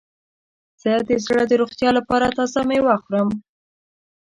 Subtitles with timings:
[0.81, 3.29] زه د زړه د روغتیا لپاره تازه میوه خورم.